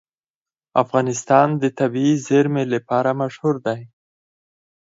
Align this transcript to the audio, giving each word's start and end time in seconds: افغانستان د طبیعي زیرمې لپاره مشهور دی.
افغانستان 0.83 1.47
د 1.61 1.63
طبیعي 1.79 2.15
زیرمې 2.27 2.65
لپاره 2.73 3.09
مشهور 3.21 3.55
دی. 3.65 3.81